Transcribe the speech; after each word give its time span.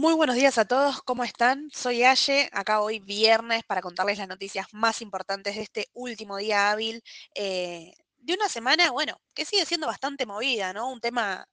Muy 0.00 0.14
buenos 0.14 0.36
días 0.36 0.58
a 0.58 0.64
todos, 0.64 1.02
¿cómo 1.02 1.24
están? 1.24 1.68
Soy 1.72 2.04
Aye, 2.04 2.48
acá 2.52 2.82
hoy 2.82 3.00
viernes 3.00 3.64
para 3.64 3.80
contarles 3.80 4.18
las 4.18 4.28
noticias 4.28 4.68
más 4.70 5.02
importantes 5.02 5.56
de 5.56 5.62
este 5.62 5.88
último 5.92 6.36
día 6.36 6.70
hábil 6.70 7.02
eh, 7.34 7.94
de 8.18 8.34
una 8.34 8.48
semana, 8.48 8.92
bueno, 8.92 9.20
que 9.34 9.44
sigue 9.44 9.66
siendo 9.66 9.88
bastante 9.88 10.24
movida, 10.24 10.72
¿no? 10.72 10.88
Un 10.88 11.00
tema 11.00 11.48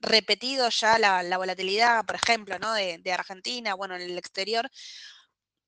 repetido 0.00 0.68
ya, 0.68 0.98
la, 0.98 1.38
volatilidad, 1.38 2.04
por 2.04 2.16
ejemplo, 2.16 2.58
¿no? 2.58 2.74
De, 2.74 2.98
de 2.98 3.10
Argentina, 3.10 3.72
bueno, 3.72 3.96
en 3.96 4.02
el 4.02 4.18
exterior. 4.18 4.68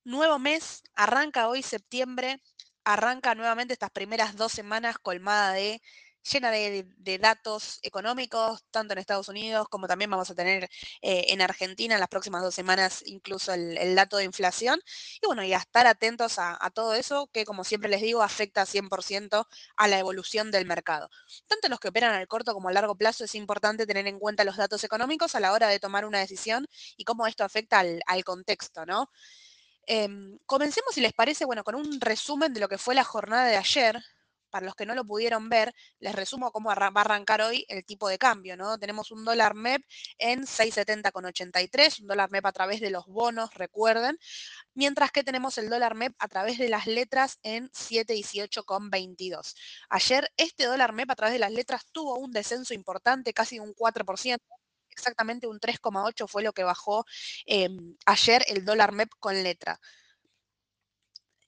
Nuevo 0.05 0.39
mes, 0.39 0.82
arranca 0.95 1.48
hoy 1.48 1.62
septiembre, 1.62 2.43
arranca 2.84 3.34
nuevamente 3.34 3.73
estas 3.73 3.93
primeras 3.93 4.37
dos 4.37 4.52
semanas 4.52 4.98
colmada 4.98 5.55
de 5.55 5.80
llena 6.23 6.50
de, 6.50 7.18
datos 7.18 7.79
económicos, 7.82 8.64
tanto 8.71 8.93
en 8.93 8.98
Estados 8.98 9.29
Unidos 9.29 9.68
como 9.68 9.86
también 9.89 10.11
vamos 10.11 10.30
a 10.30 10.35
tener 10.35 10.64
eh, 11.03 11.27
en 11.29 11.41
Argentina 11.43 11.95
en 11.95 12.00
las 12.00 12.09
próximas 12.09 12.43
dos 12.43 12.54
semanas 12.54 13.03
incluso 13.07 13.53
el, 13.53 13.95
dato 13.95 14.17
de 14.18 14.25
inflación. 14.25 14.81
Y 15.21 15.26
bueno, 15.26 15.43
y 15.45 15.53
a 15.53 15.59
estar 15.59 15.86
atentos 15.86 16.39
a, 16.39 16.59
todo 16.75 16.95
eso 16.95 17.29
que, 17.32 17.45
como 17.45 17.64
siempre 17.64 17.90
les 17.90 18.03
digo, 18.03 18.22
afecta 18.22 18.64
100% 18.67 19.46
a 19.76 19.89
la 19.89 19.98
evolución 19.98 20.50
del 20.50 20.67
mercado. 20.67 21.11
Tanto 21.46 21.68
los 21.68 21.81
que 21.81 21.89
operan 21.89 22.14
al 22.14 22.29
corto 22.29 22.54
como 22.54 22.68
a 22.68 22.73
largo 22.73 22.95
plazo 22.96 23.25
es 23.25 23.34
importante 23.34 23.87
tener 23.87 24.07
en 24.07 24.18
cuenta 24.18 24.45
los 24.45 24.57
datos 24.57 24.84
económicos 24.84 25.34
a 25.34 25.40
la 25.40 25.53
hora 25.53 25.68
de 25.68 25.81
tomar 25.81 26.04
una 26.04 26.21
decisión 26.21 26.67
y 26.96 27.04
cómo 27.04 27.26
esto 27.26 27.45
afecta 27.45 27.81
al, 27.81 28.25
contexto, 28.25 28.87
¿no? 28.87 29.11
Em, 29.87 30.39
comencemos, 30.46 30.95
si 30.95 31.00
les 31.00 31.12
parece, 31.12 31.45
bueno, 31.45 31.64
con 31.64 31.75
un 31.75 32.00
resumen 32.00 32.53
de 32.53 32.61
lo 32.61 32.69
que 32.69 32.78
fue 32.78 32.95
la 32.95 33.05
jornada 33.05 33.47
de 33.47 33.56
ayer, 33.56 34.00
para 34.50 34.67
los 34.67 34.75
que 34.75 34.86
no 34.86 34.95
lo 34.95 35.05
pudieron 35.05 35.48
ver, 35.48 35.75
les 35.98 36.14
resumo 36.14 36.50
cómo 36.53 36.69
va 36.69 36.75
a 36.75 37.00
arrancar 37.00 37.42
hoy 37.42 37.64
el 37.69 37.84
tipo 37.84 38.09
de 38.09 38.19
cambio, 38.19 38.56
¿no? 38.56 38.78
Tenemos 38.78 39.11
un 39.11 39.25
dólar 39.25 39.55
MEP 39.55 39.83
en 40.19 40.42
6,70,83, 40.42 42.00
un 42.00 42.06
dólar 42.09 42.31
MEP 42.31 42.45
a 42.45 42.53
través 42.53 42.81
de 42.81 42.91
los 42.91 43.06
bonos, 43.06 43.55
recuerden, 43.55 44.19
mientras 44.75 45.12
que 45.12 45.25
tenemos 45.25 45.56
el 45.59 45.71
dólar 45.71 45.95
MEP 45.95 46.15
a 46.19 46.28
través 46.28 46.59
de 46.59 46.69
las 46.69 46.87
letras 46.87 47.39
en 47.43 47.71
7,18,22. 47.71 49.55
Ayer 49.89 50.31
este 50.37 50.67
dólar 50.67 50.93
MEP 50.93 51.11
a 51.11 51.17
través 51.17 51.33
de 51.33 51.41
las 51.41 51.53
letras 51.53 51.87
tuvo 51.93 52.19
un 52.19 52.33
descenso 52.33 52.75
importante, 52.75 53.33
casi 53.33 53.59
un 53.59 53.75
4%, 53.75 54.39
exactamente 54.91 55.47
un 55.47 55.61
3,8 55.61 56.28
fue 56.28 56.43
lo 56.43 56.53
que 56.53 56.65
bajó 56.65 57.05
em, 57.47 57.97
ayer 58.06 58.45
el 58.48 58.65
dólar 58.65 58.93
MEP 58.93 59.11
con 59.19 59.43
letra 59.43 59.81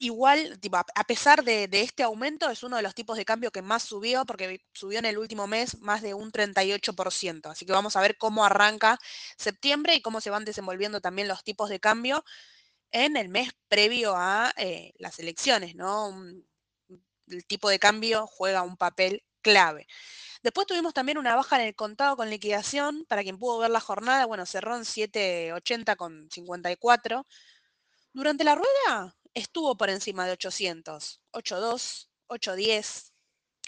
igual, 0.03 0.59
a 0.97 1.05
pesar 1.05 1.45
de, 1.45 1.69
este 1.73 2.03
aumento, 2.03 2.51
es 2.51 2.65
uno 2.65 2.77
de 2.77 2.83
los 2.83 2.95
tipos 2.95 3.17
de 3.17 3.25
cambio 3.25 3.53
que 3.53 3.63
más 3.63 3.85
subió, 3.85 4.27
porque 4.27 4.61
subió 4.73 4.99
en 4.99 5.05
el 5.05 5.17
último 5.17 5.47
mes 5.47 5.79
más 5.81 6.03
de 6.03 6.13
un 6.13 6.33
38%. 6.33 7.47
Así 7.51 7.65
que 7.65 7.73
vamos 7.73 7.95
a 7.95 8.01
ver 8.01 8.19
cómo 8.19 8.45
arranca 8.45 8.99
septiembre 9.37 9.95
y 9.95 10.03
cómo 10.03 10.21
se 10.21 10.31
van 10.31 10.45
desenvolviendo 10.45 11.01
también 11.01 11.29
los 11.29 11.45
tipos 11.45 11.71
de 11.71 11.79
cambio 11.79 12.25
en 12.91 13.17
el 13.17 13.29
mes 13.29 13.51
previo 13.69 14.15
a 14.17 14.53
eh, 14.57 14.93
las 14.99 15.19
elecciones, 15.21 15.77
¿no? 15.77 16.13
el 17.29 17.47
tipo 17.47 17.71
de 17.71 17.79
cambio 17.79 18.27
juega 18.27 18.63
un 18.63 18.77
papel 18.77 19.25
clave. 19.41 19.87
Después 20.43 20.67
tuvimos 20.67 20.95
también 20.95 21.19
una 21.19 21.37
baja 21.37 21.61
en 21.61 21.69
el 21.69 21.77
contado 21.77 22.17
con 22.17 22.29
liquidación. 22.29 23.05
Para 23.09 23.23
quien 23.23 23.39
pudo 23.39 23.59
ver 23.59 23.71
la 23.71 23.81
jornada, 23.81 24.27
bueno, 24.27 24.47
cerró 24.47 24.77
en 24.77 24.83
7.80 24.83 25.97
con 25.97 26.29
54. 26.31 27.25
Durante 28.13 28.45
la 28.45 28.57
rueda 28.57 29.17
estuvo 29.35 29.77
por 29.77 29.91
encima 29.91 30.27
de 30.27 30.33
800, 30.33 31.21
802, 31.33 32.11
810, 32.29 33.13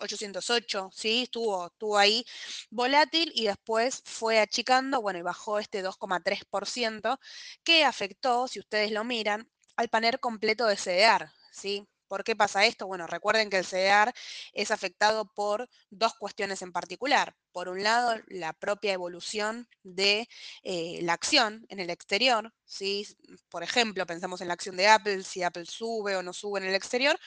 808, 0.01 0.91
¿sí? 0.93 1.23
Estuvo, 1.25 1.67
estuvo 1.67 1.99
ahí 1.99 2.25
volátil 2.71 3.33
y 3.35 3.47
después 3.47 4.03
fue 4.05 4.41
achicando, 4.41 5.01
bueno, 5.03 5.19
y 5.19 5.23
bajó 5.23 5.59
este 5.59 5.83
2,3% 5.83 7.19
que 7.65 7.85
afectó, 7.85 8.49
si 8.49 8.61
ustedes 8.61 8.91
lo 8.93 9.05
miran, 9.05 9.49
al 9.77 9.89
panel 9.89 10.21
completo 10.21 10.67
de 10.67 10.77
CDR, 10.77 11.33
¿sí? 11.53 11.87
¿Por 12.09 12.25
qué 12.25 12.37
pasa 12.37 12.65
esto? 12.67 12.87
Bueno, 12.87 13.07
recuerden 13.07 13.51
que 13.51 13.59
el 13.59 13.65
CDR 13.65 14.13
es 14.53 14.71
afectado 14.71 15.27
por 15.35 15.69
dos 15.91 16.15
cuestiones 16.15 16.63
en 16.63 16.73
particular. 16.73 17.35
Por 17.53 17.69
un 17.69 17.83
lado, 17.83 18.17
la 18.29 18.53
propia 18.53 18.93
evolución 18.93 19.69
de 19.83 20.29
eh, 20.63 21.01
la 21.03 21.15
acción 21.15 21.67
en 21.69 21.81
el 21.81 21.91
exterior. 21.91 22.53
¿sí? 22.65 23.07
Por 23.49 23.63
ejemplo, 23.63 24.07
pensamos 24.07 24.41
en 24.41 24.49
la 24.49 24.55
acción 24.55 24.77
de 24.77 24.89
Apple, 24.89 25.23
si 25.25 25.43
Apple 25.43 25.67
sube 25.67 26.17
o 26.17 26.23
no 26.23 26.33
sube 26.33 26.61
en 26.61 26.67
el 26.67 26.75
exterior. 26.75 27.19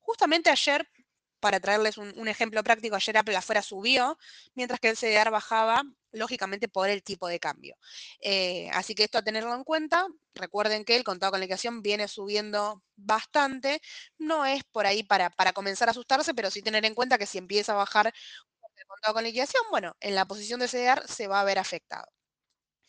Justamente 0.00 0.50
ayer 0.50 0.88
para 1.40 1.60
traerles 1.60 1.98
un, 1.98 2.28
ejemplo 2.28 2.62
práctico, 2.62 2.96
ayer 2.96 3.16
Apple 3.18 3.36
afuera 3.36 3.62
subió, 3.62 4.18
mientras 4.54 4.80
que 4.80 4.90
el 4.90 4.96
CDR 4.96 5.30
bajaba, 5.30 5.82
lógicamente, 6.12 6.68
por 6.68 6.88
el 6.88 7.02
tipo 7.02 7.28
de 7.28 7.40
cambio. 7.40 7.76
Eh, 8.20 8.68
así 8.72 8.94
que 8.94 9.04
esto 9.04 9.18
a 9.18 9.22
tenerlo 9.22 9.54
en 9.54 9.64
cuenta. 9.64 10.06
Recuerden 10.34 10.84
que 10.84 10.96
el 10.96 11.04
contado 11.04 11.32
con 11.32 11.40
liquidación 11.40 11.82
viene 11.82 12.08
subiendo 12.08 12.82
bastante. 12.96 13.80
No 14.18 14.46
es 14.46 14.64
por 14.64 14.86
ahí 14.86 15.02
para, 15.02 15.30
para 15.30 15.52
comenzar 15.52 15.88
a 15.88 15.92
asustarse, 15.92 16.34
pero 16.34 16.50
sí 16.50 16.62
tener 16.62 16.84
en 16.84 16.94
cuenta 16.94 17.18
que 17.18 17.26
si 17.26 17.38
empieza 17.38 17.72
a 17.72 17.76
bajar 17.76 18.12
el 18.76 18.86
contado 18.86 19.14
con 19.14 19.24
liquidación, 19.24 19.62
bueno, 19.70 19.96
en 20.00 20.14
la 20.14 20.26
posición 20.26 20.60
de 20.60 20.68
CDR 20.68 21.06
se 21.08 21.28
va 21.28 21.40
a 21.40 21.44
ver 21.44 21.58
afectado. 21.58 22.06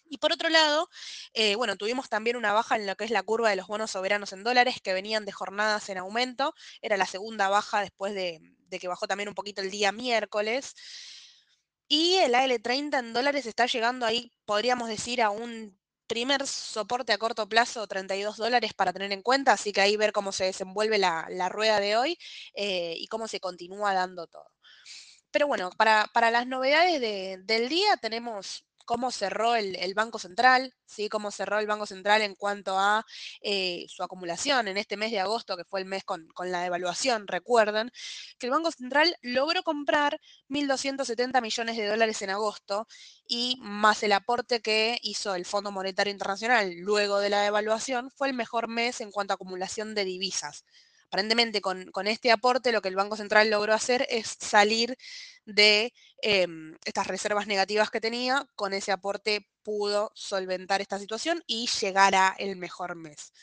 Y 0.09 0.17
por 0.17 0.33
otro 0.33 0.49
lado, 0.49 0.89
eh, 1.33 1.55
bueno, 1.55 1.77
tuvimos 1.77 2.09
también 2.09 2.35
una 2.35 2.51
baja 2.51 2.75
en 2.75 2.87
lo 2.87 2.95
que 2.95 3.05
es 3.05 3.11
la 3.11 3.23
curva 3.23 3.51
de 3.51 3.55
los 3.55 3.67
bonos 3.67 3.91
soberanos 3.91 4.33
en 4.33 4.43
dólares 4.43 4.81
que 4.81 4.93
venían 4.93 5.23
de 5.25 5.31
jornadas 5.31 5.87
en 5.89 5.99
aumento. 5.99 6.55
Era 6.81 6.97
la 6.97 7.05
segunda 7.05 7.47
baja 7.47 7.81
después 7.81 8.13
de, 8.15 8.41
que 8.79 8.87
bajó 8.87 9.07
también 9.07 9.29
un 9.29 9.35
poquito 9.35 9.61
el 9.61 9.71
día 9.71 9.91
miércoles. 9.91 10.73
Y 11.87 12.15
el 12.15 12.33
AL30 12.33 12.99
en 12.99 13.13
dólares 13.13 13.45
está 13.45 13.65
llegando 13.65 14.05
ahí, 14.05 14.31
podríamos 14.45 14.89
decir, 14.89 15.21
a 15.21 15.29
un 15.29 15.79
primer 16.07 16.45
soporte 16.47 17.13
a 17.13 17.17
corto 17.19 17.47
plazo, 17.47 17.87
32 17.87 18.37
dólares 18.37 18.73
para 18.73 18.93
tener 18.93 19.11
en 19.11 19.21
cuenta, 19.21 19.53
así 19.53 19.71
que 19.71 19.81
ahí 19.81 19.95
ver 19.95 20.11
cómo 20.11 20.31
se 20.31 20.45
desenvuelve 20.45 20.97
la, 20.97 21.49
rueda 21.49 21.79
de 21.79 21.97
hoy 21.97 22.17
eh, 22.55 22.95
y 22.97 23.07
cómo 23.07 23.27
se 23.27 23.39
continúa 23.39 23.93
dando 23.93 24.27
todo. 24.27 24.49
Pero 25.31 25.47
bueno, 25.47 25.69
para, 25.77 26.31
las 26.31 26.47
novedades 26.47 26.99
del 27.45 27.69
día 27.69 27.97
tenemos 27.97 28.65
cómo 28.89 29.11
cerró 29.11 29.53
el, 29.53 29.93
Banco 29.93 30.17
Central, 30.17 30.73
¿sí? 30.83 31.09
cómo 31.09 31.29
cerró 31.29 31.59
el 31.59 31.67
Banco 31.67 31.85
Central 31.85 32.23
en 32.23 32.33
cuanto 32.33 32.79
a 32.79 33.05
eh, 33.43 33.85
su 33.87 34.01
acumulación 34.01 34.67
en 34.67 34.77
este 34.77 34.97
mes 34.97 35.11
de 35.11 35.19
agosto, 35.19 35.55
que 35.55 35.63
fue 35.63 35.79
el 35.81 35.85
mes 35.85 36.03
con, 36.03 36.27
la 36.43 36.61
devaluación, 36.63 37.27
recuerden, 37.27 37.91
que 38.39 38.47
el 38.47 38.51
Banco 38.51 38.71
Central 38.71 39.15
logró 39.21 39.61
comprar 39.61 40.19
1.270 40.49 41.39
millones 41.39 41.77
de 41.77 41.85
dólares 41.85 42.19
en 42.23 42.31
agosto 42.31 42.87
y 43.27 43.59
más 43.61 44.01
el 44.01 44.11
aporte 44.11 44.59
que 44.59 44.97
hizo 45.03 45.35
el 45.35 45.45
Fondo 45.45 45.71
Monetario 45.71 46.11
Internacional 46.11 46.73
luego 46.79 47.19
de 47.19 47.29
la 47.29 47.43
devaluación, 47.43 48.09
fue 48.09 48.29
el 48.29 48.33
mejor 48.33 48.69
mes 48.69 49.01
en 49.01 49.11
cuanto 49.11 49.33
a 49.33 49.35
acumulación 49.35 49.93
de 49.93 50.03
divisas. 50.03 50.65
Aparentemente 51.09 51.59
con, 51.59 51.89
este 52.05 52.31
aporte 52.31 52.71
lo 52.71 52.83
que 52.83 52.89
el 52.89 52.95
Banco 52.95 53.15
Central 53.15 53.49
logró 53.49 53.73
hacer 53.73 54.05
es 54.09 54.37
salir 54.39 54.95
de 55.43 55.91
em, 56.21 56.77
estas 56.85 57.07
reservas 57.07 57.47
negativas 57.47 57.89
que 57.89 57.99
tenía, 57.99 58.45
con 58.55 58.73
ese 58.73 58.91
aporte 58.91 59.47
pudo 59.63 60.11
solventar 60.13 60.81
esta 60.81 60.99
situación 60.99 61.43
y 61.47 61.67
llegar 61.81 62.13
a 62.13 62.35
el 62.37 62.57
mejor 62.57 62.95
mes. 62.95 63.33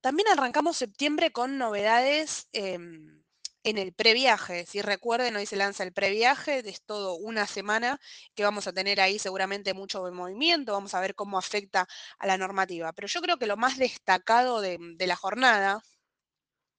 También 0.00 0.28
arrancamos 0.28 0.76
septiembre 0.76 1.30
con 1.30 1.56
novedades 1.56 2.48
em, 2.52 3.22
en 3.62 3.78
el 3.78 3.92
previaje. 3.92 4.66
Si 4.66 4.82
recuerden, 4.82 5.36
hoy 5.36 5.46
se 5.46 5.54
lanza 5.54 5.84
el 5.84 5.92
previaje, 5.92 6.68
es 6.68 6.82
todo 6.82 7.14
una 7.14 7.46
semana 7.46 8.00
que 8.34 8.42
vamos 8.42 8.66
a 8.66 8.72
tener 8.72 9.00
ahí 9.00 9.20
seguramente 9.20 9.72
mucho 9.72 10.02
movimiento, 10.12 10.72
vamos 10.72 10.94
a 10.94 11.00
ver 11.00 11.14
cómo 11.14 11.38
afecta 11.38 11.86
a 12.18 12.26
la 12.26 12.38
normativa. 12.38 12.92
Pero 12.92 13.06
yo 13.06 13.20
creo 13.20 13.38
que 13.38 13.46
lo 13.46 13.56
más 13.56 13.78
destacado 13.78 14.60
de 14.60 15.06
la 15.06 15.16
jornada, 15.16 15.82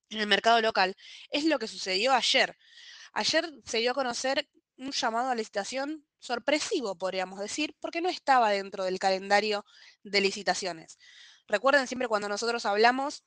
en 0.09 0.19
el 0.19 0.27
mercado 0.27 0.61
local, 0.61 0.95
es 1.29 1.45
lo 1.45 1.59
que 1.59 1.67
sucedió 1.67 2.13
ayer. 2.13 2.57
Ayer 3.13 3.49
se 3.65 3.79
dio 3.79 3.91
a 3.91 3.95
conocer 3.95 4.47
un 4.77 4.91
llamado 4.91 5.29
a 5.29 5.35
licitación 5.35 6.05
sorpresivo, 6.19 6.97
podríamos 6.97 7.39
decir, 7.39 7.75
porque 7.79 8.01
no 8.01 8.09
estaba 8.09 8.51
dentro 8.51 8.83
del 8.83 8.99
calendario 8.99 9.65
de 10.03 10.21
licitaciones. 10.21 10.97
Recuerden 11.47 11.87
siempre 11.87 12.07
cuando 12.07 12.29
nosotros 12.29 12.65
hablamos, 12.65 13.23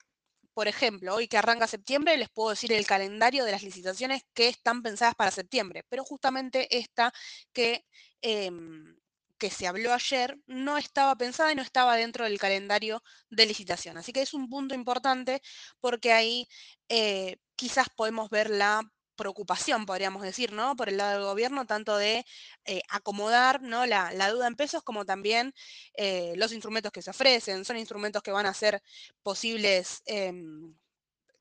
por 0.54 0.68
ejemplo, 0.68 1.14
hoy 1.14 1.28
que 1.28 1.38
arranca 1.38 1.66
septiembre, 1.66 2.16
les 2.16 2.28
puedo 2.28 2.50
decir 2.50 2.72
el 2.72 2.86
calendario 2.86 3.44
de 3.44 3.52
las 3.52 3.62
licitaciones 3.62 4.22
que 4.34 4.48
están 4.48 4.82
pensadas 4.82 5.14
para 5.14 5.30
septiembre, 5.30 5.84
pero 5.88 6.04
justamente 6.04 6.76
esta 6.76 7.12
que 7.52 7.86
em, 8.20 8.96
que 9.40 9.50
se 9.50 9.66
habló 9.66 9.92
ayer 9.92 10.38
no 10.46 10.78
estaba 10.78 11.16
pensada 11.16 11.50
y 11.52 11.56
no 11.56 11.62
estaba 11.62 11.96
dentro 11.96 12.24
del 12.24 12.38
calendario 12.38 13.02
de 13.30 13.46
licitación. 13.46 13.98
Así 13.98 14.12
que 14.12 14.22
es 14.22 14.34
un 14.34 14.48
punto 14.48 14.74
importante 14.76 15.42
porque 15.80 16.12
ahí 16.12 16.46
eh, 16.88 17.38
quizás 17.56 17.88
podemos 17.96 18.30
ver 18.30 18.50
la 18.50 18.82
preocupación, 19.16 19.86
podríamos 19.86 20.22
decir, 20.22 20.52
¿no? 20.52 20.76
Por 20.76 20.88
el 20.88 20.96
lado 20.98 21.12
del 21.18 21.24
gobierno, 21.24 21.66
tanto 21.66 21.96
de 21.96 22.24
eh, 22.64 22.82
acomodar 22.88 23.60
¿no? 23.62 23.84
La, 23.86 24.30
duda 24.30 24.46
en 24.46 24.56
pesos 24.56 24.82
como 24.82 25.04
también 25.04 25.52
eh, 25.94 26.34
los 26.36 26.52
instrumentos 26.52 26.92
que 26.92 27.02
se 27.02 27.10
ofrecen. 27.10 27.64
Son 27.64 27.76
instrumentos 27.76 28.22
que 28.22 28.32
van 28.32 28.46
a 28.46 28.54
ser 28.54 28.82
posibles 29.22 30.02
em, 30.06 30.74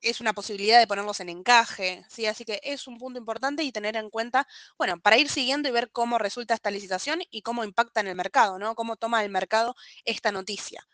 es 0.02 0.22
una 0.22 0.34
posibilidad 0.34 0.80
de 0.80 0.88
ponerlos 0.88 1.20
en 1.20 1.30
encaje, 1.30 2.06
¿sí? 2.10 2.26
Así 2.26 2.46
que 2.46 2.60
es 2.64 2.88
un 2.88 2.98
punto 2.98 3.20
importante 3.20 3.64
y 3.64 3.72
tener 3.72 3.96
en 3.98 4.10
cuenta, 4.10 4.48
bueno, 4.78 5.00
para 5.00 5.18
ir 5.18 5.30
siguiendo 5.30 5.70
y 5.70 5.72
ver 5.72 5.92
cómo 5.92 6.18
resulta 6.18 6.54
esta 6.54 6.72
licitación 6.72 7.22
y 7.32 7.42
cómo 7.42 7.64
impacta 7.64 8.02
en 8.02 8.08
el 8.08 8.16
mercado, 8.16 8.60
¿no? 8.60 8.76
Cómo 8.76 8.96
toma 8.98 9.24
el 9.24 9.30
mercado 9.30 9.76
esta 10.06 10.32
noticia. 10.32 10.88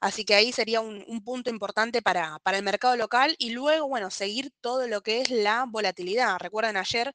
Así 0.00 0.24
que 0.24 0.34
ahí 0.34 0.52
sería 0.52 0.80
un, 0.80 1.04
un 1.08 1.24
punto 1.24 1.50
importante 1.50 2.02
para, 2.02 2.38
para 2.40 2.58
el 2.58 2.64
mercado 2.64 2.96
local 2.96 3.34
y 3.38 3.50
luego, 3.50 3.88
bueno, 3.88 4.10
seguir 4.10 4.52
todo 4.60 4.86
lo 4.88 5.02
que 5.02 5.20
es 5.20 5.30
la 5.30 5.64
volatilidad. 5.68 6.38
Recuerden 6.38 6.76
ayer 6.76 7.14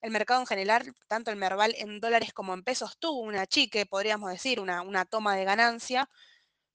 el 0.00 0.10
mercado 0.10 0.40
en 0.40 0.46
general, 0.46 0.94
tanto 1.08 1.30
el 1.30 1.36
Merval 1.36 1.74
en 1.78 2.00
dólares 2.00 2.32
como 2.32 2.54
en 2.54 2.62
pesos, 2.64 2.98
tuvo 2.98 3.20
una 3.20 3.46
chique, 3.46 3.86
podríamos 3.86 4.30
decir, 4.30 4.60
una, 4.60 4.82
una 4.82 5.04
toma 5.04 5.36
de 5.36 5.44
ganancia, 5.44 6.08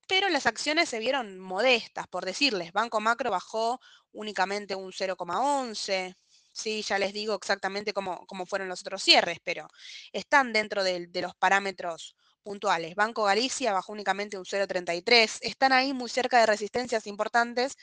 pero 0.08 0.30
las 0.30 0.46
acciones 0.46 0.90
se 0.90 1.00
vieron 1.00 1.38
modestas, 1.40 2.08
por 2.08 2.26
decirles. 2.26 2.72
Banco 2.72 3.00
Macro 3.02 3.32
bajó 3.32 3.80
únicamente 4.12 4.76
un 4.76 4.92
0,11. 4.92 6.16
Sí, 6.52 6.82
ya 6.82 6.98
les 6.98 7.14
digo 7.14 7.36
exactamente 7.36 7.94
cómo, 7.94 8.26
cómo, 8.26 8.46
fueron 8.46 8.70
los 8.70 8.82
otros 8.82 9.04
cierres, 9.04 9.40
pero 9.44 9.68
están 10.12 10.54
dentro 10.54 10.84
de, 10.84 11.10
los 11.22 11.36
parámetros 11.36 12.16
puntuales. 12.42 12.96
Banco 12.96 13.26
Galicia 13.26 13.74
bajó 13.74 13.92
únicamente 13.94 14.38
un 14.38 14.46
0,33. 14.46 15.40
Están 15.42 15.74
ahí 15.74 15.94
muy 15.94 16.10
cerca 16.10 16.40
de 16.40 16.48
resistencias 16.48 17.06
importantes 17.06 17.78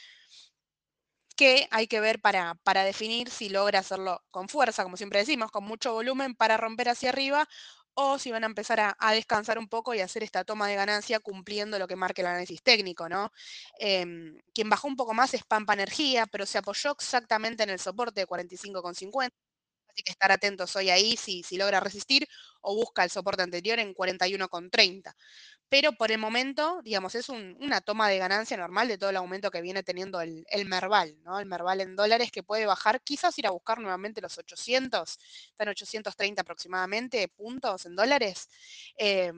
que 1.36 1.68
hay 1.70 1.86
que 1.88 2.00
ver 2.00 2.20
para, 2.20 2.54
para 2.62 2.84
definir 2.84 3.30
si 3.30 3.48
logra 3.48 3.80
hacerlo 3.80 4.24
con 4.30 4.48
fuerza, 4.48 4.84
como 4.84 4.96
siempre 4.96 5.20
decimos, 5.20 5.50
con 5.50 5.64
mucho 5.64 5.92
volumen 5.92 6.34
para 6.34 6.56
romper 6.56 6.88
hacia 6.88 7.10
arriba 7.10 7.48
o 7.94 8.18
si 8.18 8.30
van 8.30 8.44
a 8.44 8.46
empezar 8.46 8.80
a, 8.80 9.12
descansar 9.12 9.58
un 9.58 9.68
poco 9.68 9.94
y 9.94 10.00
hacer 10.00 10.22
esta 10.22 10.44
toma 10.44 10.68
de 10.68 10.76
ganancia 10.76 11.20
cumpliendo 11.20 11.78
lo 11.78 11.86
que 11.86 11.96
marque 11.96 12.22
el 12.22 12.28
análisis 12.28 12.62
técnico, 12.62 13.08
¿no? 13.08 13.32
Eh, 13.78 14.04
quien 14.52 14.68
bajó 14.68 14.88
un 14.88 14.96
poco 14.96 15.14
más 15.14 15.34
es 15.34 15.44
Pampa 15.44 15.74
Energía, 15.74 16.26
pero 16.26 16.46
se 16.46 16.58
apoyó 16.58 16.92
exactamente 16.92 17.62
en 17.62 17.70
el 17.70 17.78
soporte 17.78 18.20
de 18.20 18.26
45,50. 18.26 19.32
Así 19.88 20.02
que 20.02 20.10
estar 20.10 20.32
atentos 20.32 20.74
hoy 20.74 20.90
ahí 20.90 21.16
si, 21.16 21.44
si 21.44 21.56
logra 21.56 21.78
resistir 21.78 22.26
o 22.62 22.74
busca 22.74 23.04
el 23.04 23.10
soporte 23.10 23.42
anterior 23.42 23.78
en 23.78 23.94
41,30 23.94 25.14
pero 25.74 25.90
por 25.92 26.12
el 26.12 26.18
momento, 26.18 26.80
digamos, 26.84 27.16
es 27.16 27.28
un, 27.28 27.56
una 27.60 27.80
toma 27.80 28.08
de 28.08 28.18
ganancia 28.18 28.56
normal 28.56 28.86
de 28.86 28.96
todo 28.96 29.10
el 29.10 29.16
aumento 29.16 29.50
que 29.50 29.60
viene 29.60 29.82
teniendo 29.82 30.20
el, 30.20 30.46
el, 30.48 30.66
Merval, 30.66 31.20
¿no? 31.24 31.40
El 31.40 31.46
Merval 31.46 31.80
en 31.80 31.96
dólares 31.96 32.30
que 32.30 32.44
puede 32.44 32.64
bajar, 32.64 33.00
quizás 33.02 33.36
ir 33.40 33.48
a 33.48 33.50
buscar 33.50 33.80
nuevamente 33.80 34.20
los 34.20 34.38
800, 34.38 35.18
están 35.50 35.68
830 35.68 36.42
aproximadamente 36.42 37.26
puntos 37.26 37.86
en 37.86 37.96
dólares. 37.96 38.48
Eh, 38.96 39.32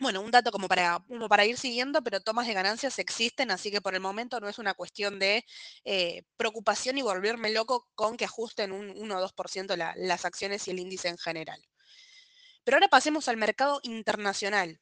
bueno, 0.00 0.20
un 0.20 0.32
dato 0.32 0.50
como 0.50 0.66
para, 0.66 0.98
como 1.06 1.28
para 1.28 1.44
ir 1.46 1.56
siguiendo, 1.56 2.02
pero 2.02 2.18
tomas 2.18 2.48
de 2.48 2.54
ganancias 2.54 2.98
existen, 2.98 3.52
así 3.52 3.70
que 3.70 3.80
por 3.80 3.94
el 3.94 4.00
momento 4.00 4.40
no 4.40 4.48
es 4.48 4.58
una 4.58 4.74
cuestión 4.74 5.20
de 5.20 5.44
eh, 5.84 6.24
preocupación 6.36 6.98
y 6.98 7.02
volverme 7.02 7.52
loco 7.52 7.88
con 7.94 8.16
que 8.16 8.24
ajusten 8.24 8.72
un 8.72 8.90
1 8.90 9.16
o 9.16 9.20
2% 9.20 9.76
la, 9.76 9.94
las 9.96 10.24
acciones 10.24 10.66
y 10.66 10.72
el 10.72 10.80
índice 10.80 11.06
en 11.06 11.18
general. 11.18 11.62
Pero 12.64 12.78
ahora 12.78 12.88
pasemos 12.88 13.28
al 13.28 13.36
mercado 13.36 13.78
internacional. 13.84 14.80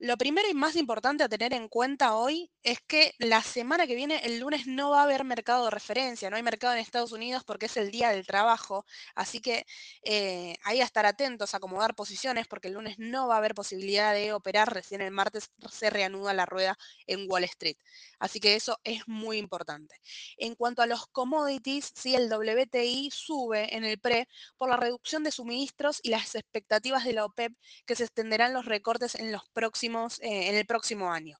Lo 0.00 0.16
primero 0.16 0.48
y 0.48 0.54
más 0.54 0.76
importante 0.76 1.24
a 1.24 1.28
tener 1.28 1.52
en 1.52 1.68
cuenta 1.68 2.14
hoy 2.14 2.52
es 2.62 2.78
que 2.86 3.14
la 3.18 3.42
semana 3.42 3.84
que 3.84 3.96
viene, 3.96 4.20
el 4.22 4.38
lunes, 4.38 4.68
no 4.68 4.90
va 4.90 5.00
a 5.00 5.02
haber 5.02 5.24
mercado 5.24 5.64
de 5.64 5.72
referencia, 5.72 6.30
no 6.30 6.36
hay 6.36 6.42
mercado 6.44 6.74
en 6.74 6.78
Estados 6.78 7.10
Unidos 7.10 7.42
porque 7.44 7.66
es 7.66 7.76
el 7.76 7.90
día 7.90 8.10
del 8.10 8.24
trabajo, 8.24 8.86
así 9.16 9.40
que 9.40 9.66
eh, 10.04 10.54
ahí 10.62 10.80
a 10.80 10.84
estar 10.84 11.04
atentos, 11.04 11.52
a 11.52 11.56
acomodar 11.56 11.96
posiciones 11.96 12.46
porque 12.46 12.68
el 12.68 12.74
lunes 12.74 12.94
no 12.98 13.26
va 13.26 13.34
a 13.34 13.38
haber 13.38 13.56
posibilidad 13.56 14.14
de 14.14 14.32
operar, 14.32 14.72
recién 14.72 15.00
el 15.00 15.10
martes 15.10 15.50
se 15.68 15.90
reanuda 15.90 16.32
la 16.32 16.46
rueda 16.46 16.78
en 17.08 17.28
Wall 17.28 17.42
Street, 17.44 17.76
así 18.20 18.38
que 18.38 18.54
eso 18.54 18.78
es 18.84 19.02
muy 19.08 19.38
importante. 19.38 19.96
En 20.36 20.54
cuanto 20.54 20.82
a 20.82 20.86
los 20.86 21.08
commodities, 21.08 21.90
sí, 21.96 22.14
el 22.14 22.32
WTI 22.32 23.10
sube 23.12 23.74
en 23.74 23.84
el 23.84 23.98
pre 23.98 24.28
por 24.56 24.70
la 24.70 24.76
reducción 24.76 25.24
de 25.24 25.32
suministros 25.32 25.98
y 26.04 26.10
las 26.10 26.36
expectativas 26.36 27.04
de 27.04 27.14
la 27.14 27.24
OPEP 27.24 27.52
que 27.84 27.96
se 27.96 28.04
extenderán 28.04 28.52
los 28.52 28.64
recortes 28.64 29.16
en 29.16 29.32
los 29.32 29.42
próximos 29.52 29.87
eh, 30.20 30.48
en 30.48 30.56
el 30.56 30.66
próximo 30.66 31.12
año. 31.12 31.38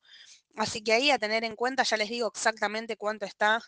Así 0.56 0.82
que 0.82 0.92
ahí 0.92 1.10
a 1.10 1.18
tener 1.18 1.44
en 1.44 1.56
cuenta, 1.56 1.82
ya 1.84 1.96
les 1.96 2.10
digo 2.10 2.28
exactamente 2.28 2.96
cuánto 2.96 3.26
está 3.26 3.60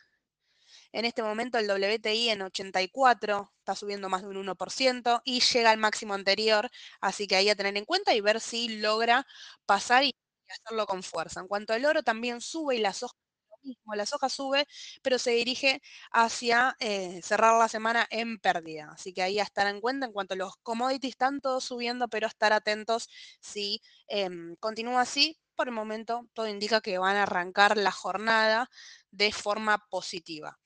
en 0.93 1.05
este 1.05 1.23
momento 1.23 1.59
el 1.59 1.69
WTI 1.69 2.31
en 2.31 2.43
84, 2.43 3.53
está 3.59 3.75
subiendo 3.75 4.09
más 4.09 4.23
de 4.23 4.29
un 4.29 4.37
1% 4.37 5.21
y 5.25 5.41
llega 5.41 5.71
al 5.71 5.79
máximo 5.79 6.15
anterior, 6.15 6.71
así 7.00 7.27
que 7.27 7.37
ahí 7.37 7.49
a 7.49 7.56
tener 7.56 7.77
en 7.77 7.85
cuenta 7.85 8.15
y 8.15 8.21
ver 8.21 8.41
si 8.41 8.79
logra 8.79 9.27
pasar 9.67 10.05
y 10.05 10.15
hacerlo 10.49 10.87
con 10.87 11.03
fuerza. 11.03 11.41
En 11.41 11.49
cuanto 11.49 11.73
al 11.73 11.85
oro 11.85 12.03
también 12.03 12.41
sube 12.41 12.76
y 12.76 12.79
la 12.81 12.93
soja 12.93 13.15
mismo, 13.62 13.95
la 13.95 14.07
soja 14.07 14.29
sube, 14.29 14.67
pero 15.03 15.19
se 15.19 15.31
dirige 15.33 15.81
hacia 16.12 16.77
eh, 16.81 17.21
cerrar 17.23 17.59
la 17.59 17.69
semana 17.69 18.07
en 18.11 18.39
pérdida. 18.39 18.91
Así 18.93 19.12
que 19.12 19.23
ahí 19.23 19.39
a 19.39 19.43
estar 19.45 19.67
en 19.67 19.81
cuenta 19.81 20.07
en 20.07 20.12
cuanto 20.12 20.35
a 20.35 20.37
los 20.37 20.57
commodities, 20.62 21.12
están 21.12 21.41
todos 21.41 21.65
subiendo, 21.65 22.09
pero 22.09 22.27
estar 22.27 22.53
atentos 22.53 23.09
si 23.41 23.81
eh, 24.09 24.29
continúa 24.61 25.03
así. 25.03 25.39
Por 25.57 25.69
el 25.69 25.75
momento, 25.75 26.27
todo 26.33 26.49
indica 26.49 26.81
que 26.81 26.97
van 26.99 27.17
a 27.17 27.25
arrancar 27.25 27.77
la 27.77 27.93
jornada 27.93 28.71
de 29.11 29.31
forma 29.33 29.87
positiva. 29.91 30.59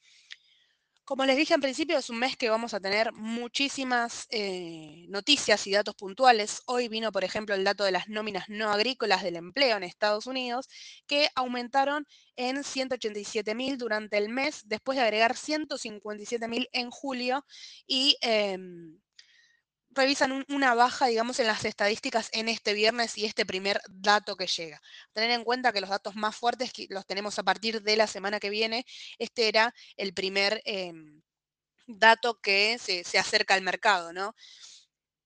Como 1.04 1.26
les 1.26 1.36
dije 1.36 1.52
al 1.52 1.60
principio, 1.60 1.98
es 1.98 2.08
un 2.08 2.18
mes 2.18 2.34
que 2.34 2.48
vamos 2.48 2.72
a 2.72 2.80
tener 2.80 3.12
muchísimas 3.12 4.26
eh, 4.30 5.04
noticias 5.10 5.66
y 5.66 5.72
datos 5.72 5.94
puntuales. 5.96 6.62
Hoy 6.64 6.88
vino, 6.88 7.12
por 7.12 7.24
ejemplo, 7.24 7.54
el 7.54 7.62
dato 7.62 7.84
de 7.84 7.92
las 7.92 8.08
nóminas 8.08 8.48
no 8.48 8.70
agrícolas 8.70 9.22
del 9.22 9.36
empleo 9.36 9.76
en 9.76 9.82
Estados 9.82 10.26
Unidos, 10.26 10.66
que 11.06 11.28
aumentaron 11.34 12.06
en 12.36 12.64
187 12.64 13.54
mil 13.54 13.76
durante 13.76 14.16
el 14.16 14.30
mes, 14.30 14.62
después 14.64 14.96
de 14.96 15.02
agregar 15.04 15.36
157 15.36 16.48
mil 16.48 16.70
en 16.72 16.90
julio 16.90 17.44
y 17.86 18.16
eh, 18.22 18.56
revisan 19.94 20.32
un, 20.32 20.44
una 20.48 20.74
baja, 20.74 21.06
digamos, 21.06 21.38
en 21.40 21.46
las 21.46 21.64
estadísticas 21.64 22.28
en 22.32 22.48
este 22.48 22.74
viernes 22.74 23.16
y 23.18 23.24
este 23.24 23.46
primer 23.46 23.80
dato 23.88 24.36
que 24.36 24.46
llega. 24.46 24.80
Tener 25.12 25.30
en 25.30 25.44
cuenta 25.44 25.72
que 25.72 25.80
los 25.80 25.90
datos 25.90 26.16
más 26.16 26.36
fuertes 26.36 26.72
los 26.88 27.06
tenemos 27.06 27.38
a 27.38 27.42
partir 27.44 27.82
de 27.82 27.96
la 27.96 28.06
semana 28.06 28.40
que 28.40 28.50
viene. 28.50 28.84
Este 29.18 29.48
era 29.48 29.74
el 29.96 30.14
primer 30.14 30.62
eh, 30.64 30.92
dato 31.86 32.40
que 32.40 32.78
se, 32.78 33.04
se 33.04 33.18
acerca 33.18 33.54
al 33.54 33.62
mercado, 33.62 34.12
¿no? 34.12 34.34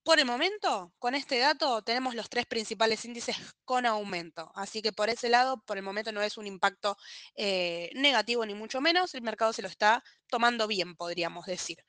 Por 0.09 0.19
el 0.19 0.25
momento, 0.25 0.95
con 0.99 1.15
este 1.15 1.39
dato 1.39 1.83
tenemos 1.83 2.15
los 2.15 2.31
tres 2.31 2.47
principales 2.47 3.05
índices 3.05 3.37
con 3.67 3.85
aumento, 3.85 4.51
así 4.55 4.81
que 4.81 4.91
por 4.91 5.11
ese 5.11 5.29
lado, 5.29 5.63
por 5.67 5.77
el 5.77 5.83
momento 5.83 6.13
no 6.13 6.23
es 6.23 6.39
un 6.39 6.47
impacto 6.47 6.97
eh, 7.35 7.91
negativo 7.93 8.47
ni 8.47 8.55
mucho 8.55 8.81
menos, 8.81 9.15
el 9.15 9.21
mercado 9.21 9.53
se 9.53 9.61
lo 9.61 9.69
está 9.69 10.03
tomando 10.29 10.67
bien, 10.67 10.97
podríamos 10.97 11.45
decir. 11.45 11.85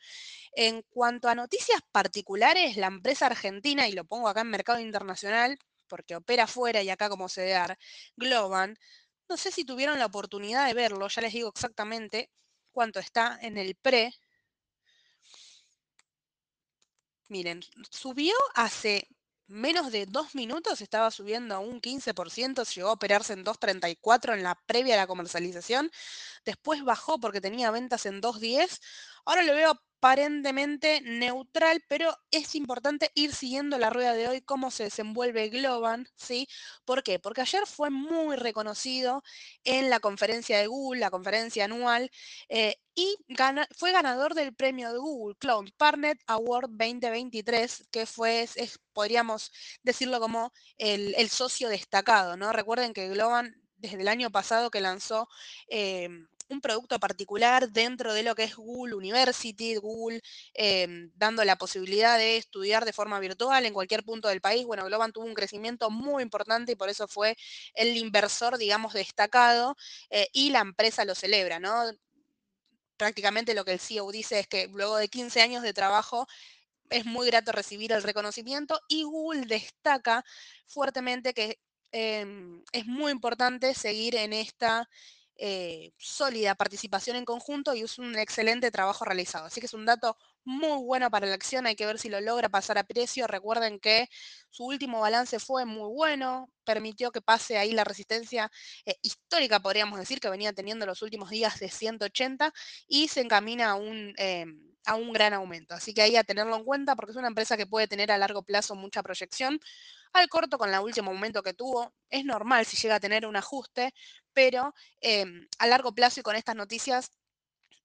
En 0.51 0.81
cuanto 0.89 1.30
a 1.30 1.33
noticias 1.33 1.80
particulares, 1.94 2.75
la 2.75 2.88
empresa 2.88 3.27
argentina, 3.27 3.88
y 3.88 3.94
lo 3.94 4.04
pongo 4.04 4.27
acá 4.27 4.42
en 4.42 4.50
mercado 4.50 4.80
internacional, 4.81 5.57
porque 5.88 6.18
opera 6.18 6.44
afuera 6.44 6.83
y 6.83 6.89
acá 6.89 7.07
como 7.07 7.30
CDR, 7.30 7.77
Globan, 8.18 8.77
no 9.30 9.38
sé 9.38 9.49
si 9.49 9.64
tuvieron 9.64 9.97
la 9.97 10.07
oportunidad 10.07 10.68
de 10.68 10.73
verlo, 10.73 11.07
ya 11.07 11.21
les 11.21 11.31
digo 11.31 11.47
exactamente 11.56 12.30
cuánto 12.73 12.99
está 12.99 13.40
en 13.42 13.57
el 13.57 13.76
pre, 13.76 14.14
Miren, 17.30 17.62
subió 17.92 18.33
hace 18.56 19.07
menos 19.48 19.92
de 19.92 20.06
dos 20.07 20.36
minutos, 20.36 20.81
estaba 20.81 21.12
subiendo 21.12 21.56
a 21.56 21.59
un 21.59 21.80
15%, 21.80 22.64
llegó 22.64 22.90
a 22.90 22.94
operarse 22.94 23.33
en 23.33 23.44
2.34 23.45 24.33
en 24.33 24.44
la 24.44 24.56
previa 24.66 24.95
a 24.95 24.98
la 24.98 25.07
comercialización, 25.07 25.92
después 26.45 26.83
bajó 26.83 27.19
porque 27.19 27.42
tenía 27.42 27.71
ventas 27.71 28.06
en 28.07 28.21
2.10, 28.21 28.80
ahora 29.26 29.44
lo 29.44 29.54
veo 29.54 29.80
aparentemente 30.00 31.02
neutral, 31.02 31.84
pero 31.90 32.16
es 32.32 32.56
importante 32.56 33.12
ir 33.16 33.34
siguiendo 33.34 33.78
la 33.78 33.90
rueda 33.90 34.14
de 34.14 34.30
hoy, 34.30 34.42
cómo 34.42 34.72
se 34.72 34.86
desenvuelve 34.86 35.50
Globan, 35.50 36.08
¿sí? 36.16 36.48
¿Por 36.86 37.04
qué? 37.04 37.20
Porque 37.20 37.42
ayer 37.42 37.68
fue 37.68 37.90
muy 37.90 38.38
reconocido 38.38 39.24
en 39.66 39.90
la 39.90 40.00
conferencia 40.00 40.58
de 40.58 40.68
Google, 40.68 41.02
la 41.02 41.12
conferencia 41.12 41.66
anual, 41.66 42.10
eh, 42.48 42.78
y 42.96 43.18
fue 43.76 43.92
ganador 43.92 44.36
del 44.36 44.56
premio 44.56 44.92
de 44.94 45.00
Google 45.00 45.36
Cloud 45.38 45.70
Partner 45.78 46.18
Award 46.28 46.70
2023, 46.70 47.88
que 47.92 48.06
fue, 48.06 48.44
es, 48.44 48.80
podríamos 48.94 49.52
decirlo 49.84 50.22
como 50.22 50.54
el, 50.78 51.14
el, 51.18 51.30
socio 51.30 51.68
destacado, 51.70 52.38
¿no? 52.38 52.54
Recuerden 52.54 52.94
que 52.94 53.10
Globan 53.10 53.54
desde 53.78 54.02
el 54.02 54.08
año 54.08 54.30
pasado 54.32 54.72
que 54.72 54.82
lanzó 54.82 55.28
eh, 55.70 56.10
un 56.50 56.62
producto 56.62 57.00
particular 57.00 57.70
dentro 57.70 58.14
de 58.14 58.24
lo 58.24 58.36
que 58.36 58.44
es 58.44 58.56
Google 58.56 58.96
University, 58.96 59.76
Google 59.76 60.22
eh, 60.54 61.10
dando 61.16 61.44
la 61.46 61.58
posibilidad 61.58 62.18
de 62.18 62.38
estudiar 62.38 62.86
de 62.86 62.94
forma 62.94 63.20
virtual 63.20 63.66
en 63.66 63.74
cualquier 63.74 64.04
punto 64.04 64.28
del 64.28 64.42
país. 64.42 64.66
Bueno, 64.66 64.86
Globan 64.86 65.14
tuvo 65.14 65.26
un 65.26 65.36
crecimiento 65.36 65.90
muy 65.90 66.24
importante 66.24 66.74
y 66.74 66.76
por 66.76 66.90
eso 66.90 67.08
fue 67.08 67.36
el 67.76 67.96
inversor, 67.98 68.58
digamos, 68.58 68.94
destacado 68.94 69.76
eh, 70.10 70.28
y 70.34 70.50
la 70.50 70.60
empresa 70.60 71.06
lo 71.06 71.16
celebra, 71.16 71.60
¿no? 71.60 71.92
Prácticamente 72.98 73.54
lo 73.54 73.64
que 73.64 73.74
el 73.74 73.80
CEO 73.80 74.12
dice 74.12 74.40
es 74.40 74.48
que 74.48 74.68
luego 74.68 74.98
de 74.98 75.08
15 75.08 75.42
años 75.42 75.64
de 75.64 75.74
trabajo 75.74 76.28
es 76.90 77.06
muy 77.06 77.28
grato 77.28 77.52
recibir 77.52 77.92
el 77.92 78.04
reconocimiento 78.04 78.82
y 78.88 79.04
Google 79.04 79.46
destaca 79.46 80.26
fuertemente 80.66 81.34
que 81.34 81.60
eh, 81.92 82.26
es 82.72 82.86
muy 82.86 83.12
importante 83.12 83.74
seguir 83.74 84.16
en 84.16 84.34
esta 84.34 84.90
eh, 85.40 85.94
sólida 85.98 86.56
participación 86.56 87.16
en 87.16 87.26
conjunto 87.26 87.74
y 87.74 87.81
es 87.81 87.98
un 87.98 88.18
excelente 88.18 88.72
trabajo 88.72 89.06
realizado. 89.06 89.46
Así 89.46 89.60
que 89.60 89.68
es 89.68 89.74
un 89.74 89.86
dato 89.86 90.18
muy 90.46 90.84
bueno 90.84 91.10
para 91.12 91.28
la 91.28 91.36
acción, 91.36 91.68
hay 91.68 91.76
que 91.76 91.86
ver 91.86 92.00
si 92.00 92.10
lo 92.10 92.22
logra 92.22 92.50
pasar 92.50 92.78
a 92.78 92.84
precio. 92.84 93.28
Recuerden 93.28 93.80
que 93.80 94.08
su 94.50 94.66
último 94.66 95.02
balance 95.02 95.40
fue 95.40 95.66
muy 95.66 95.90
bueno, 95.94 96.50
permitió 96.64 97.12
que 97.12 97.22
pase 97.22 97.58
ahí 97.58 97.72
la 97.72 97.84
resistencia 97.84 98.52
eh, 98.86 98.96
histórica, 99.02 99.60
podríamos 99.60 100.00
decir, 100.00 100.19
que 100.19 100.30
venía 100.30 100.54
teniendo 100.54 100.86
los 100.86 101.02
últimos 101.02 101.30
días 101.30 101.60
de 101.60 101.69
180 101.69 102.52
y 102.88 103.08
se 103.08 103.22
encamina 103.22 103.72
a 103.72 103.76
un... 103.76 104.14
Em, 104.18 104.69
a 104.86 104.96
un 104.96 105.14
gran 105.14 105.34
aumento. 105.34 105.76
Así 105.76 105.94
que 105.94 106.02
ahí 106.02 106.16
a 106.16 106.24
tenerlo 106.24 106.56
en 106.56 106.64
cuenta 106.64 106.96
porque 106.96 107.12
es 107.12 107.18
una 107.18 107.28
empresa 107.28 107.58
que 107.58 107.68
puede 107.68 107.88
tener 107.88 108.12
a 108.12 108.18
largo 108.18 108.44
plazo 108.44 108.76
mucha 108.76 109.04
proyección. 109.04 109.60
Al 110.14 110.28
corto, 110.30 110.58
con 110.58 110.74
el 110.74 110.80
último 110.80 111.12
aumento 111.12 111.44
que 111.44 111.54
tuvo, 111.54 111.94
es 112.10 112.26
normal 112.26 112.66
si 112.66 112.78
llega 112.78 112.96
a 112.96 113.00
tener 113.00 113.26
un 113.28 113.36
ajuste, 113.36 113.94
pero 114.34 114.74
em, 115.02 115.48
a 115.60 115.68
largo 115.68 115.94
plazo 115.94 116.22
y 116.22 116.24
con 116.24 116.36
estas 116.36 116.56
noticias 116.56 117.12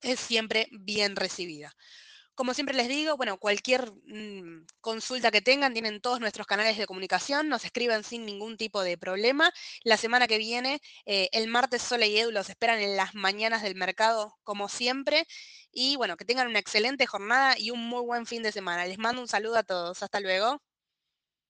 es 0.00 0.20
siempre 0.20 0.68
bien 0.70 1.16
recibida. 1.16 1.72
Como 2.34 2.52
siempre 2.54 2.74
les 2.76 2.88
digo, 2.88 3.16
bueno, 3.16 3.38
cualquier 3.38 3.92
mm, 4.06 4.66
consulta 4.80 5.30
que 5.30 5.40
tengan, 5.40 5.72
tienen 5.72 6.00
todos 6.00 6.20
nuestros 6.20 6.46
canales 6.46 6.76
de 6.76 6.86
comunicación, 6.86 7.48
nos 7.48 7.64
escriben 7.64 8.02
sin 8.04 8.26
ningún 8.26 8.56
tipo 8.56 8.82
de 8.82 8.98
problema. 8.98 9.52
La 9.84 9.96
semana 9.96 10.26
que 10.26 10.38
viene, 10.38 10.80
eh, 11.06 11.28
el 11.32 11.48
martes 11.48 11.82
Sole 11.82 12.08
y 12.08 12.18
Edu 12.18 12.32
los 12.32 12.48
esperan 12.50 12.80
en 12.80 12.96
las 12.96 13.14
mañanas 13.14 13.62
del 13.62 13.76
mercado, 13.76 14.36
como 14.42 14.68
siempre. 14.68 15.26
Y 15.70 15.96
bueno, 15.96 16.16
que 16.16 16.24
tengan 16.24 16.48
una 16.48 16.58
excelente 16.58 17.06
jornada 17.06 17.54
y 17.58 17.70
un 17.70 17.80
muy 17.80 18.02
buen 18.04 18.26
fin 18.26 18.42
de 18.42 18.52
semana. 18.52 18.86
Les 18.86 18.98
mando 18.98 19.20
un 19.22 19.28
saludo 19.28 19.56
a 19.56 19.62
todos. 19.62 20.02
Hasta 20.02 20.20
luego. 20.20 20.60